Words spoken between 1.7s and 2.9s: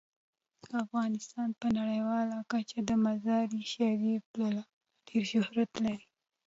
نړیواله کچه